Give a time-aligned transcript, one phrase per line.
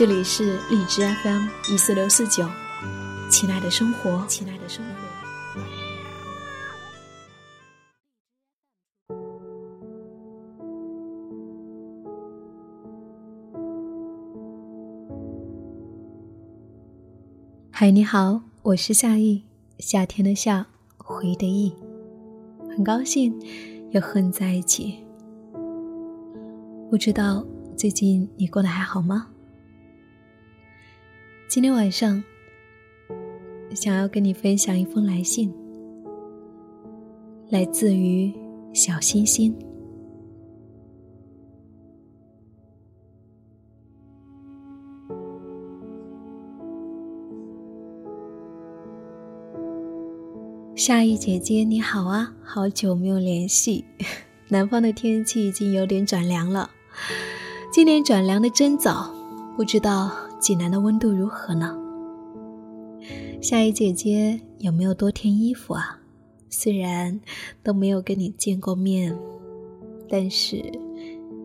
[0.00, 2.48] 这里是荔枝 FM 一四六四九，
[3.30, 4.90] 亲爱的生活，亲爱的生活。
[17.70, 19.42] 嗨，你好，我是夏意，
[19.78, 21.74] 夏天的夏，回的意，
[22.70, 23.38] 很高兴
[23.90, 25.04] 又和你在一起。
[26.90, 27.44] 不知道
[27.76, 29.26] 最近你过得还好吗？
[31.50, 32.22] 今天晚上，
[33.74, 35.52] 想要跟你分享一封来信，
[37.48, 38.32] 来自于
[38.72, 39.52] 小星星。
[50.76, 53.84] 夏意姐姐你好啊，好久没有联系。
[54.46, 56.70] 南方的天气已经有点转凉了，
[57.72, 59.12] 今年转凉的真早，
[59.56, 60.29] 不知道。
[60.40, 61.76] 济南的温度如何呢？
[63.42, 66.00] 夏雨姐姐有没有多添衣服啊？
[66.48, 67.20] 虽然
[67.62, 69.16] 都没有跟你见过面，
[70.08, 70.64] 但是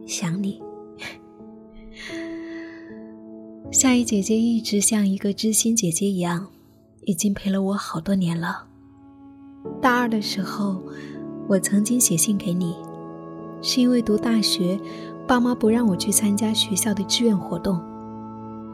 [0.08, 0.62] 想你。
[3.72, 6.48] 夏雨姐姐一直像一个知心姐姐一样，
[7.04, 8.66] 已经陪了我好多年了。
[9.82, 10.82] 大二的时候，
[11.48, 12.76] 我曾经写信给你，
[13.62, 14.80] 是因为读大学，
[15.28, 17.82] 爸妈不让我去参加学校的志愿活动。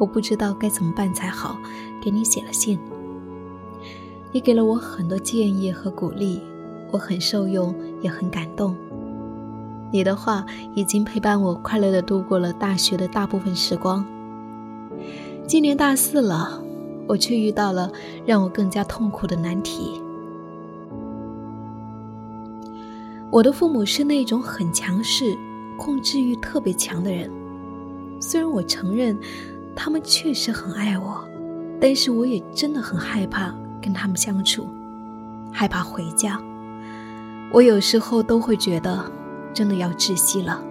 [0.02, 1.56] 我不知道该怎么办才好，
[2.02, 2.80] 给你写了信。
[4.32, 6.42] 你给了我很多建议和鼓励，
[6.90, 8.76] 我很受用，也很感动。
[9.92, 14.04] 你的话已经陪伴我快乐的度过了大学的大部分时光。
[15.46, 16.60] 今年大四了，
[17.08, 17.92] 我却遇到了
[18.26, 20.02] 让我更加痛苦的难题。
[23.30, 25.38] 我的父母是那种很强势、
[25.78, 27.30] 控制欲特别强的人，
[28.20, 29.16] 虽然我承认。
[29.76, 31.28] 他们确实很爱我，
[31.80, 34.68] 但是我也真的很害怕跟他们相处，
[35.52, 36.40] 害怕回家。
[37.52, 39.04] 我有时候都会觉得，
[39.54, 40.64] 真的要窒息了。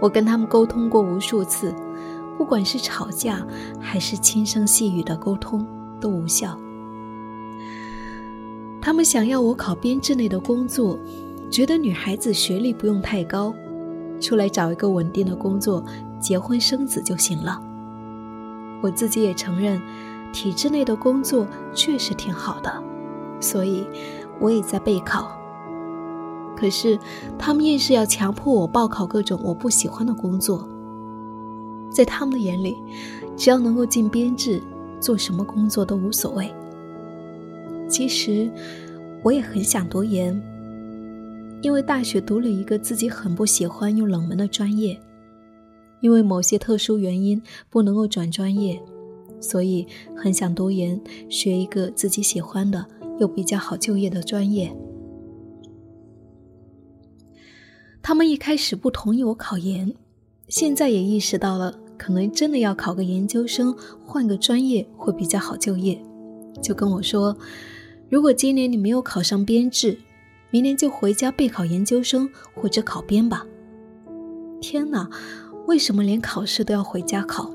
[0.00, 1.74] 我跟他们沟通过无数次，
[2.36, 3.44] 不管是吵架
[3.80, 5.66] 还是轻声细语的沟通，
[6.00, 6.58] 都无效。
[8.80, 10.98] 他们想要我考编制内的工作，
[11.50, 13.54] 觉得女孩子学历不用太高，
[14.20, 15.84] 出来找一个稳定的工作，
[16.20, 17.62] 结婚生子就行了。
[18.82, 19.80] 我自己也承认，
[20.32, 22.82] 体制内的工作确实挺好的，
[23.40, 23.86] 所以
[24.38, 25.38] 我也在备考。
[26.56, 26.98] 可是
[27.38, 30.68] 他们硬是要强迫我报考各种我不喜欢的工作，
[31.90, 32.76] 在他们的眼里，
[33.36, 34.60] 只要能够进编制，
[35.00, 36.52] 做什么工作都无所谓。
[37.88, 38.50] 其实
[39.22, 40.40] 我也很想读研，
[41.62, 45.00] 因为大学读了一个自己很不喜欢又冷门的专业。
[46.02, 47.40] 因为某些特殊原因
[47.70, 48.78] 不能够转专业，
[49.40, 52.84] 所以很想读研，学一个自己喜欢的
[53.18, 54.76] 又比较好就业的专业。
[58.02, 59.94] 他们一开始不同意我考研，
[60.48, 63.72] 现在也意识到了可能真的要考个研究生，
[64.04, 66.02] 换个专业会比较好就业，
[66.60, 67.36] 就跟我说
[68.10, 69.96] ：“如果今年你没有考上编制，
[70.50, 73.46] 明年就回家备考研究生或者考编吧。”
[74.60, 75.08] 天哪！
[75.66, 77.50] 为什么连考试都要回家考？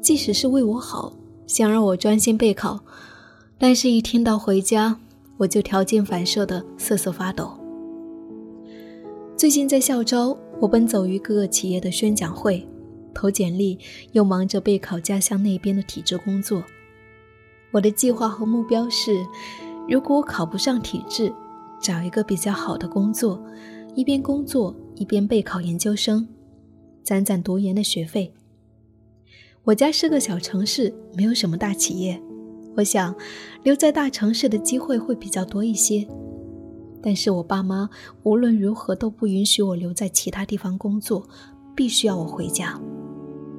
[0.00, 1.12] 即使是为我好，
[1.46, 2.78] 想让我专心备考，
[3.56, 4.98] 但是一听到回家，
[5.38, 7.52] 我就条件反射的瑟瑟发抖。
[9.36, 12.66] 最近在校招，我奔走于各个企业的宣讲会，
[13.14, 13.78] 投简历，
[14.12, 16.62] 又忙着备考家乡那边的体制工作。
[17.70, 19.24] 我的计划和目标是，
[19.88, 21.32] 如果我考不上体制，
[21.80, 23.42] 找一个比较好的工作，
[23.94, 26.26] 一边工作一边备考研究生。
[27.04, 28.32] 攒攒读研的学费。
[29.64, 32.20] 我家是个小城市，没有什么大企业，
[32.76, 33.14] 我想
[33.62, 36.06] 留在大城市的机会会比较多一些。
[37.02, 37.90] 但是我爸妈
[38.22, 41.28] 无论如何都不允许我留在其他地方工作，
[41.74, 42.80] 必须要我回家。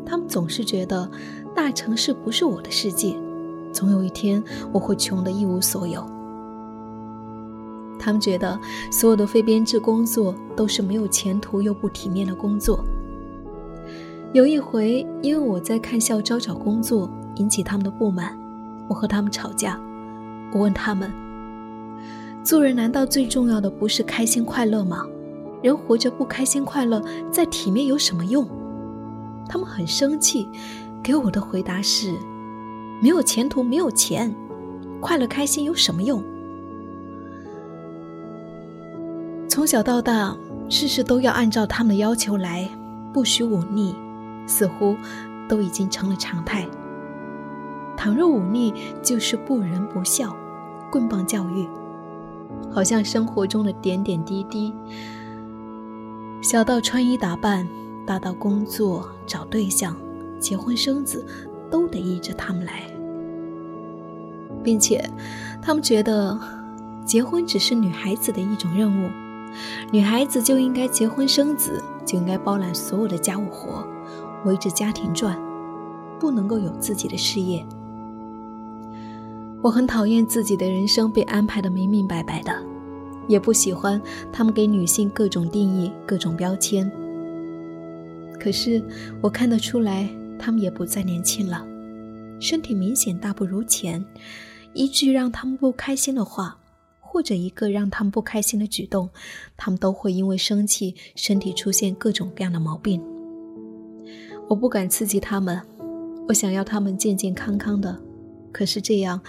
[0.03, 1.09] 他们总是觉得
[1.55, 3.15] 大城市不是我的世界，
[3.71, 4.43] 总有一天
[4.73, 6.03] 我会穷得一无所有。
[7.99, 8.59] 他们觉得
[8.91, 12.83] 所有的非编制工作都是没有前途又不体面的工作。
[14.35, 18.37] 有一回，因为我在看校招找工作，引起他们的不满，
[18.89, 19.79] 我和他们吵架。
[20.51, 21.09] 我问他们：
[22.43, 25.05] 做人难道最重要的不是开心快乐吗？
[25.63, 27.01] 人活着不开心快乐，
[27.31, 28.45] 再体面有什么用？
[29.47, 30.49] 他们很生气，
[31.01, 32.13] 给我的回答是：
[33.01, 34.35] 没有前途，没有钱，
[34.99, 36.21] 快乐开心有什么用？
[39.47, 40.35] 从小到大，
[40.67, 42.69] 事事都要按照他们的要求来，
[43.13, 43.95] 不许忤逆。
[44.45, 44.95] 似乎
[45.47, 46.67] 都已经成了常态。
[47.97, 50.35] 倘若忤逆，就是不仁不孝，
[50.91, 51.67] 棍棒教育，
[52.71, 54.73] 好像生活中的点点滴滴，
[56.41, 57.67] 小到穿衣打扮，
[58.05, 59.95] 大到工作找对象、
[60.39, 61.25] 结婚生子，
[61.71, 62.83] 都得依着他们来，
[64.61, 65.09] 并且
[65.61, 66.37] 他们觉得
[67.05, 69.09] 结婚只是女孩子的一种任务，
[69.91, 73.87] 女孩子就应该结婚生子，就应该包揽所有的家务活。
[74.45, 75.37] 围着家庭转，
[76.19, 77.65] 不能够有自己的事业。
[79.61, 82.53] 我很讨厌自己的人生被安排的明明白白的，
[83.27, 83.99] 也不喜欢
[84.31, 86.89] 他们给女性各种定义、各种标签。
[88.39, 88.83] 可是
[89.21, 90.07] 我看得出来，
[90.37, 91.65] 他们也不再年轻了，
[92.39, 94.05] 身体明显大不如前。
[94.73, 96.57] 一句让他们不开心的话，
[96.99, 99.09] 或者一个让他们不开心的举动，
[99.57, 103.01] 他们都会因为生气，身体出现各种各样的毛病。
[104.47, 105.59] 我不敢刺激他们，
[106.27, 107.99] 我想要他们健健康康的，
[108.51, 109.19] 可是这样，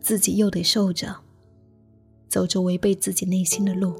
[0.00, 1.14] 自己又得受着，
[2.28, 3.94] 走着违背自己内心的路。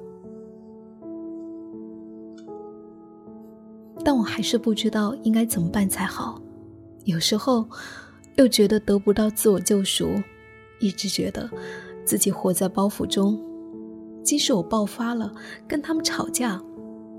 [4.05, 6.41] 但我还是不知道应该怎么办才好。
[7.05, 7.67] 有时候，
[8.37, 10.11] 又觉得得不到自我救赎，
[10.81, 11.51] 一直觉得
[12.05, 13.41] 自己活在包袱中。
[14.25, 15.33] 即使我爆发了，
[15.67, 16.63] 跟他们吵架。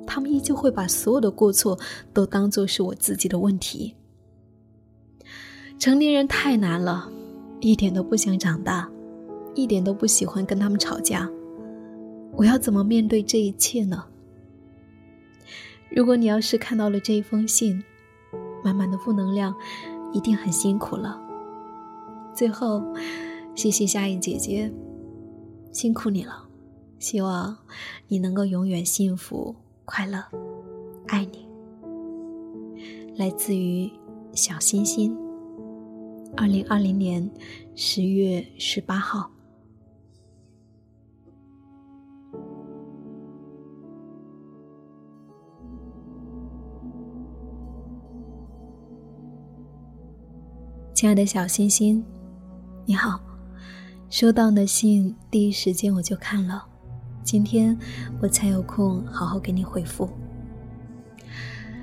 [0.05, 1.79] 他们依旧会把所有的过错
[2.13, 3.95] 都当做是我自己的问题。
[5.79, 7.11] 成年人太难了，
[7.59, 8.89] 一点都不想长大，
[9.55, 11.29] 一点都不喜欢跟他们吵架。
[12.35, 14.05] 我要怎么面对这一切呢？
[15.89, 17.83] 如果你要是看到了这一封信，
[18.63, 19.53] 满满的负能量，
[20.13, 21.21] 一定很辛苦了。
[22.33, 22.81] 最后，
[23.53, 24.73] 谢谢夏意姐姐，
[25.71, 26.47] 辛苦你了，
[26.97, 27.57] 希望
[28.07, 29.55] 你能够永远幸福。
[29.85, 30.23] 快乐，
[31.07, 31.47] 爱你。
[33.17, 33.91] 来自于
[34.33, 35.15] 小星星，
[36.35, 37.29] 二零二零年
[37.75, 39.29] 十月十八号。
[50.93, 52.03] 亲爱的小星星，
[52.85, 53.19] 你好，
[54.09, 56.72] 收到的信，第一时间我就看了。
[57.23, 57.77] 今天
[58.21, 60.09] 我才有空好好给你回复。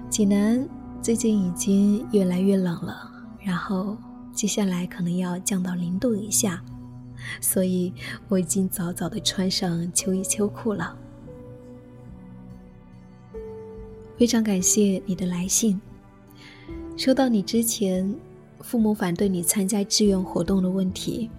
[0.08, 0.68] 济南
[1.00, 3.10] 最近已经越来越冷了，
[3.40, 3.96] 然后
[4.32, 6.62] 接下来可能要降到零度以下，
[7.40, 7.92] 所以
[8.28, 10.96] 我已经早早的穿上秋衣秋裤了。
[14.16, 15.80] 非常感谢你的来信。
[16.96, 18.14] 收到你之前
[18.60, 21.30] 父母反对你参加志愿活动的问题。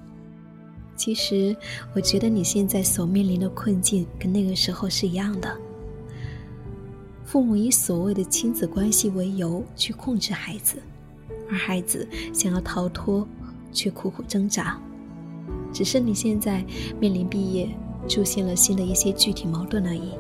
[1.02, 1.56] 其实，
[1.96, 5.52] 我觉得你现在所面临的困境跟那个时候是一样的。
[7.26, 10.78] 父母以所谓的亲子关系为由去控制孩子，
[11.50, 13.28] 而孩子想要逃脱，
[13.74, 14.80] 却苦苦挣扎。
[15.74, 16.64] 只是你现在
[17.00, 17.68] 面临毕业，
[18.08, 20.12] 出现了新的一些具体矛盾而已，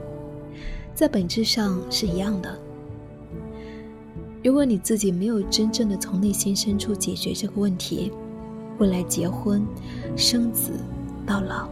[0.95, 2.57] 在本质上是一样的。
[4.43, 8.11] 如果你自己没有真正的从内心深处解决这个问题，
[8.81, 9.63] 未来结婚、
[10.17, 10.71] 生子
[11.23, 11.69] 到老，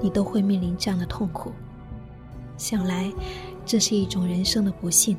[0.00, 1.52] 你都会面临这样的痛苦。
[2.56, 3.12] 想来，
[3.66, 5.18] 这是一种人生的不幸。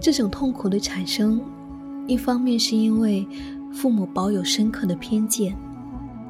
[0.00, 1.38] 这种痛苦的产生，
[2.06, 3.28] 一方面是因为
[3.74, 5.54] 父母保有深刻的偏见，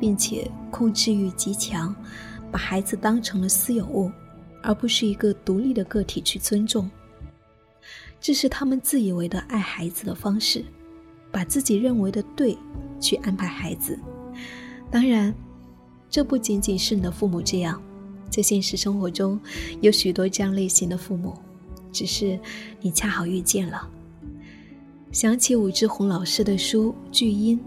[0.00, 1.94] 并且控制欲极强，
[2.50, 4.10] 把孩子当成了私有物，
[4.64, 6.90] 而不是一个独立的个体去尊重。
[8.20, 10.64] 这是他们自以为的爱孩子的方式。
[11.36, 12.56] 把自己认为的对
[12.98, 13.98] 去安排孩子，
[14.90, 15.34] 当然，
[16.08, 17.78] 这不仅仅是你的父母这样，
[18.30, 19.38] 在现实生活中
[19.82, 21.34] 有许多这样类型的父母，
[21.92, 22.40] 只是
[22.80, 23.86] 你恰好遇见了。
[25.12, 27.58] 想起武志红老师的书《巨婴》，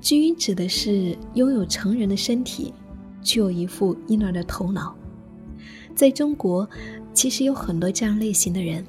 [0.00, 2.72] 巨婴指的是拥有成人的身体，
[3.22, 4.96] 却有一副婴儿的头脑。
[5.94, 6.66] 在中国，
[7.12, 8.82] 其实有很多这样类型的人，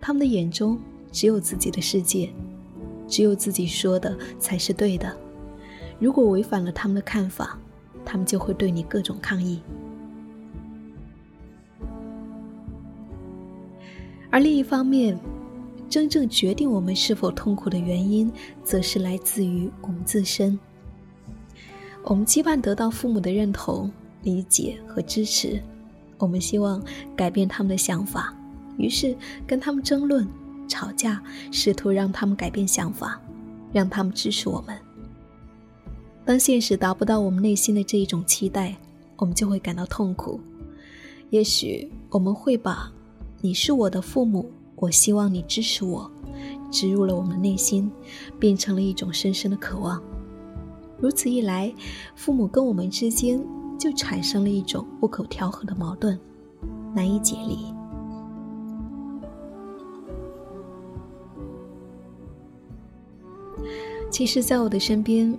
[0.00, 0.76] 他们的眼中
[1.12, 2.28] 只有自己的世界。
[3.06, 5.14] 只有自己说的才是对的，
[5.98, 7.58] 如果违反了他们的看法，
[8.04, 9.60] 他们就会对你各种抗议。
[14.30, 15.18] 而另一方面，
[15.90, 18.32] 真正决定我们是否痛苦的原因，
[18.64, 20.58] 则是来自于我们自身。
[22.04, 23.92] 我们期盼得到父母的认同、
[24.22, 25.62] 理解和支持，
[26.16, 26.82] 我们希望
[27.14, 28.34] 改变他们的想法，
[28.78, 29.14] 于是
[29.46, 30.26] 跟他们争论、
[30.72, 33.20] 吵架，试图让他们改变想法，
[33.72, 34.74] 让他们支持我们。
[36.24, 38.74] 当现实达不到我们内心的这一种期待，
[39.16, 40.40] 我们就会感到痛苦。
[41.28, 42.90] 也许我们会把
[43.42, 46.10] “你是我的父母，我希望你支持我”
[46.72, 47.90] 植入了我们内心，
[48.38, 50.02] 变成了一种深深的渴望。
[50.98, 51.74] 如此一来，
[52.14, 53.44] 父母跟我们之间
[53.78, 56.18] 就产生了一种不可调和的矛盾，
[56.94, 57.74] 难以解离。
[64.12, 65.34] 其实，在我的身边，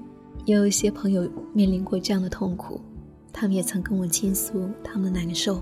[0.45, 2.81] 也有一些朋友面临过这样的痛苦，
[3.31, 5.61] 他们也曾跟我倾诉他们的难受。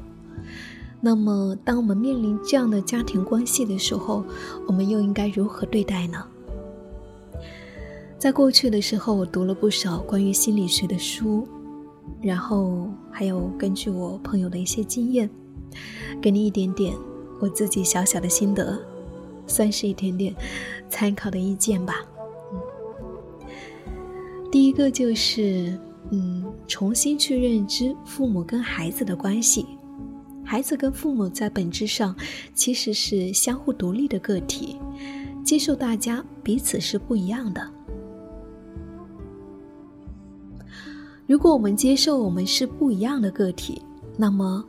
[1.02, 4.24] 那么，当我们面临这样的家庭关系的时候，
[4.66, 6.26] 我们又应该如何对待呢？
[8.18, 11.46] 在过去的时候，我读了不少关于心理学的书，
[12.22, 15.30] 然后还有根据我朋友的一些经验，
[16.22, 16.96] 给你一点点
[17.42, 18.80] 我自己小小的心得，
[19.46, 20.34] 算是一点点
[20.90, 21.96] 参考的意见吧。
[24.52, 25.80] 第一个就是，
[26.12, 29.66] 嗯，重新去认知父母跟孩子的关系。
[30.44, 32.14] 孩子跟父母在本质上
[32.54, 34.78] 其实是相互独立的个体，
[35.42, 37.66] 接受大家彼此是不一样的。
[41.26, 43.82] 如果我们接受我们是不一样的个体，
[44.18, 44.62] 那么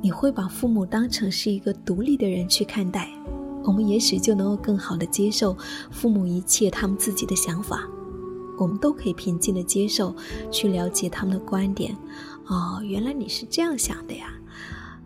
[0.00, 3.10] 你会把父母当成是一个独立的人去看待，
[3.64, 5.54] 我们也许就能够更好的接受
[5.90, 7.86] 父母一切他们自己的想法，
[8.56, 10.14] 我们都可以平静的接受，
[10.50, 11.96] 去了解他们的观点。
[12.46, 14.32] 哦，原来你是这样想的呀。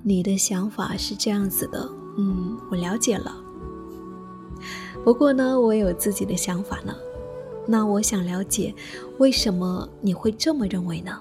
[0.02, 3.36] 你的想法是这样子的，嗯，我了解了。
[5.04, 6.94] 不过呢，我也有自己的想法呢。
[7.66, 8.74] 那我想了解，
[9.18, 11.18] 为什么你会这么认为呢？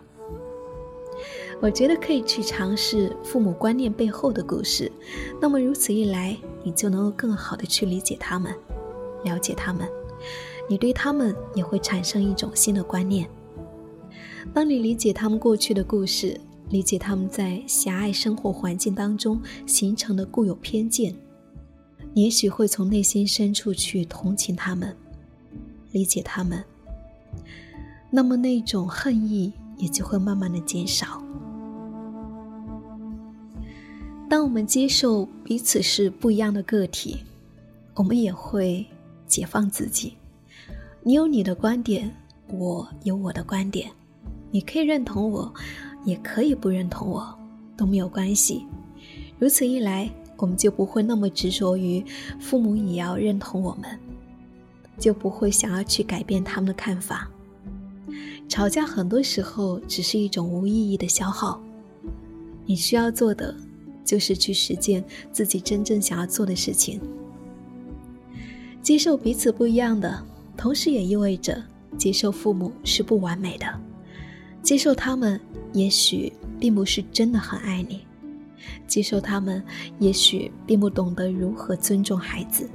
[1.62, 4.89] 我觉得可以去尝试父母观念背后的故事。
[5.41, 8.53] 那么如此一来，你就能够更好的去理解他们，
[9.25, 9.86] 了解他们，
[10.69, 13.29] 你对他们也会产生一种新的观念。
[14.53, 16.39] 当你理解他们过去的故事。
[16.69, 21.15] 理解他们在狭隘生活环境当中形成的固有偏见，
[22.13, 24.95] 也许会从内心深处去同情他们，
[25.93, 26.63] 理解他们。
[28.11, 31.23] 那么那种恨意也就会慢慢的减少。
[34.29, 37.17] 当我们接受彼此是不一样的个体，
[37.95, 38.85] 我们也会
[39.25, 40.13] 解放自己。
[41.09, 42.15] 你有你的观点，
[42.51, 43.89] 我有我的观点，
[44.51, 45.51] 你可以认同我。
[46.05, 47.35] 也可以不认同我，
[47.75, 48.63] 都没有关系。
[49.39, 52.05] 如此一来，我们就不会那么执着于
[52.39, 53.99] 父母也要认同我们，
[54.99, 57.27] 就不会想要去改变他们的看法。
[58.47, 61.59] 吵架很多时候只是一种无意义的消耗。
[62.67, 63.55] 你需要做的
[64.05, 67.01] 就是去实践自己真正想要做的事情。
[68.83, 70.23] 接受彼此不一样的，
[70.59, 71.63] 同时也意味着
[71.97, 73.65] 接受父母是不完美的，
[74.61, 75.39] 接受他们。
[75.71, 78.01] 也许并不是真的很爱你，
[78.87, 79.63] 接受他们，
[79.99, 82.67] 也许并不懂得如何尊重孩子。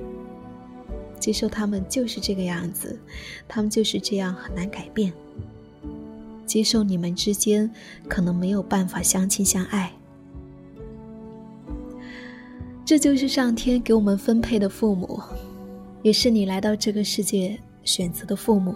[1.18, 2.98] 接受他们就是这个样子，
[3.48, 5.12] 他们就是这样很难改变。
[6.46, 7.68] 接受你们之间
[8.08, 9.92] 可能没有办法相亲相爱，
[12.84, 15.20] 这就是上天给我们分配的父母，
[16.02, 18.74] 也是你来到这个世界选择的父母。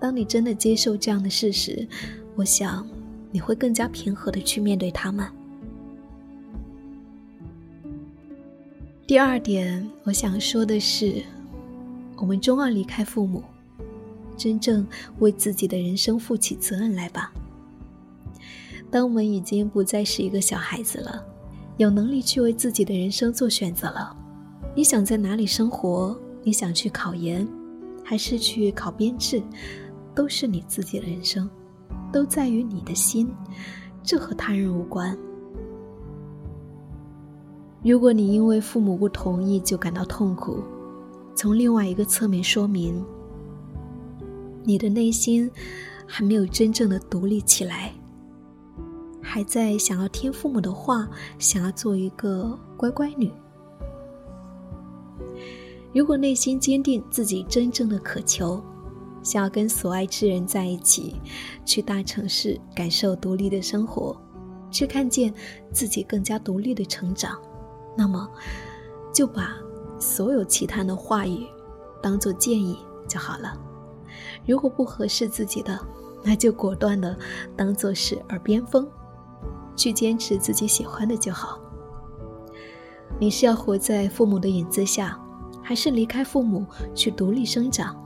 [0.00, 1.86] 当你真的接受这样的事实，
[2.34, 2.86] 我想。
[3.34, 5.26] 你会更加平和的去面对他们。
[9.06, 11.22] 第二点，我想说的是，
[12.16, 13.42] 我们终要离开父母，
[14.36, 14.86] 真正
[15.18, 17.32] 为自己的人生负起责任来吧。
[18.90, 21.24] 当我们已经不再是一个小孩子了，
[21.78, 24.14] 有能力去为自己的人生做选择了。
[24.74, 26.14] 你想在哪里生活？
[26.42, 27.48] 你想去考研，
[28.04, 29.42] 还是去考编制，
[30.14, 31.48] 都是你自己的人生。
[32.12, 33.34] 都在于你的心，
[34.02, 35.16] 这和他人无关。
[37.82, 40.62] 如果你因为父母不同意就感到痛苦，
[41.34, 43.02] 从另外一个侧面说明，
[44.62, 45.50] 你的内心
[46.06, 47.94] 还没有真正的独立起来，
[49.22, 53.32] 还在想要听父母的话，想要做一个乖乖女。
[55.92, 58.62] 如果内心坚定自己真正的渴求。
[59.22, 61.14] 想要跟所爱之人在一起，
[61.64, 64.20] 去大城市感受独立的生活，
[64.68, 65.32] 去看见
[65.70, 67.40] 自己更加独立的成长，
[67.96, 68.28] 那么，
[69.12, 69.54] 就把
[69.96, 71.46] 所有其他的话语
[72.02, 73.56] 当做建议就好了。
[74.44, 75.78] 如果不合适自己的，
[76.24, 77.16] 那就果断的
[77.56, 78.88] 当做是耳边风，
[79.76, 81.60] 去坚持自己喜欢的就好。
[83.20, 85.16] 你是要活在父母的影子下，
[85.62, 87.96] 还是离开父母去独立生长，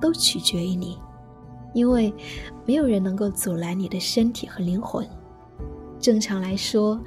[0.00, 0.98] 都取决于你。
[1.72, 2.14] 因为
[2.64, 5.04] 没有人能够阻拦你的身体和灵魂。
[5.98, 7.00] 正常来说，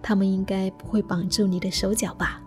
[0.00, 2.40] 他们应该不会绑住你的手脚吧？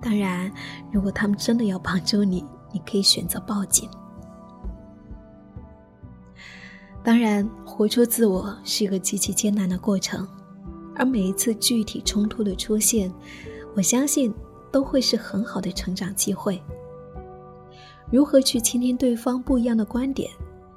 [0.00, 0.50] 当然，
[0.90, 3.88] 如果他们真的要绑住你，你可以选择报警。
[7.04, 10.26] 当然，活出自我是一个极其艰难的过程，
[10.96, 13.12] 而每一次具体冲突的出现，
[13.76, 14.34] 我相信
[14.70, 16.62] 都会是很好的成长机会。
[18.10, 20.30] 如何去倾听对方不一样的观点，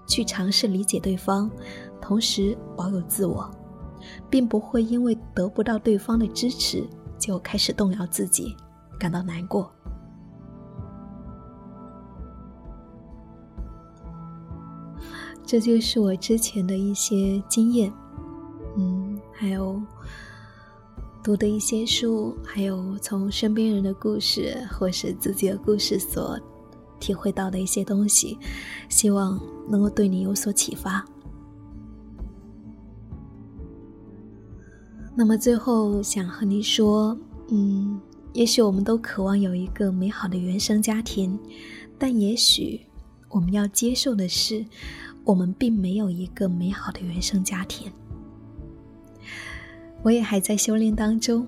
[0.06, 1.50] 去尝试理解对方，
[2.00, 3.50] 同时保有自我，
[4.30, 8.56] 并不会因为得不到对方的支持就开始动摇自己，
[9.00, 9.72] 感到难过。
[15.46, 17.92] 这就是我之前的一些经验，
[21.24, 26.38] 读的一些书，还有从身边人的故事或是自己的故事所。
[27.00, 28.38] 体会到的一些东西，
[28.88, 29.38] 希望
[29.68, 31.04] 能够对你有所启发。
[35.14, 37.18] 那么最后想和你说，
[37.50, 38.00] 嗯，
[38.32, 41.38] 也许我们都渴望有一个美好的原生家庭，
[42.00, 42.80] 但也许
[43.28, 44.66] 我们要接受的是，
[45.26, 47.92] 我们并没有一个美好的原生家庭。
[50.04, 51.48] 我也还在修炼当中，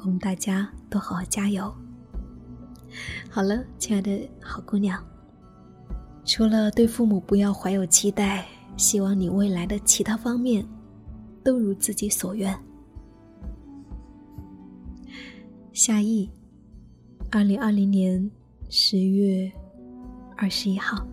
[0.00, 1.74] 我们大家都好好加油。
[3.30, 5.02] 好了，亲爱的好姑娘，
[6.26, 10.62] 除了对父母不要怀有期待，希望你未来的其他方面
[11.42, 12.54] 都如自己所愿。
[15.72, 16.28] 夏意，
[17.30, 18.30] 二零二零年
[18.68, 19.50] 十月
[20.36, 21.06] 二十一号。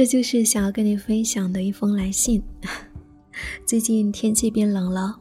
[0.00, 2.42] 这就是想要跟你分享的一封来信。
[3.68, 5.20] 最近天气变冷了，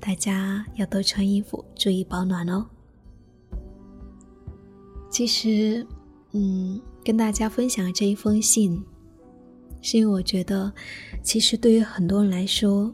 [0.00, 2.64] 大家要多穿衣服，注意保暖哦。
[5.10, 5.86] 其实，
[6.30, 8.82] 嗯，跟大家分享这一封信，
[9.82, 10.72] 是因为我觉得，
[11.22, 12.90] 其实对于很多人来说，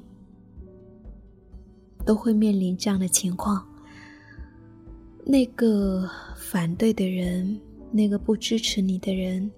[2.05, 3.65] 都会面临这样的情况：
[5.25, 7.57] 那个反对的人，
[7.93, 9.49] 那个不支持你的人。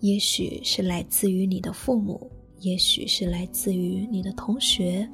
[0.00, 5.08] 也许是来自于你的父母，也许是来自于你的同学、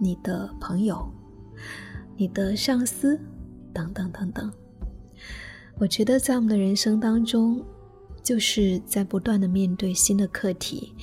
[0.00, 1.12] 你的朋友、
[2.16, 3.20] 你的上司，
[3.74, 4.52] 等等等等。
[5.78, 7.60] 我觉得在我们的人生当中，
[8.22, 10.94] 就是在不断的面对新的课题、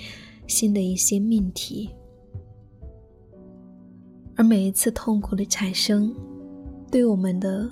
[0.48, 1.90] 新的一些命题，
[4.36, 6.16] 而每一次痛苦的产生，
[6.90, 7.70] 对我们的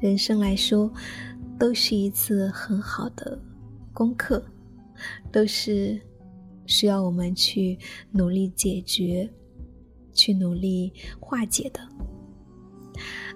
[0.00, 0.92] 人生来说，
[1.58, 3.40] 都是一次很好的。
[3.98, 4.40] 功课
[5.32, 6.00] 都是
[6.66, 7.76] 需要我们去
[8.12, 9.28] 努力解决、
[10.12, 11.80] 去努力化解的。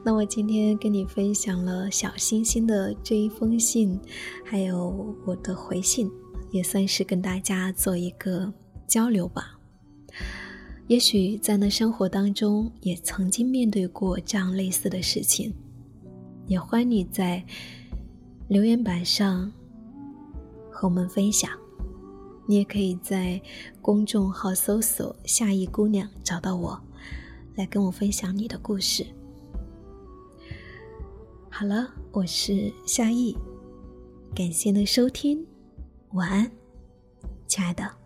[0.05, 3.99] 那我今天跟你分享了小星星的这一封信，
[4.45, 6.09] 还有我的回信，
[6.53, 8.53] 也算是跟大家做一个
[8.87, 9.59] 交流吧。
[10.87, 15.53] 也许在那生活当中也曾经面对过这样类似的事情，
[16.47, 17.45] 也欢迎你在
[18.47, 19.53] 留言板上。
[20.83, 21.49] 和我们分享，
[22.45, 23.41] 你也可以在
[23.81, 26.77] 公众号搜索“夏意姑娘”找到我，
[27.55, 29.07] 来跟我分享你的故事。
[31.49, 33.37] 好了，我是夏意，
[34.35, 35.47] 感谢的收听，
[36.15, 36.51] 晚安，
[37.47, 38.02] 亲爱的。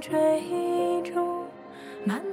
[0.00, 2.29] 曾经追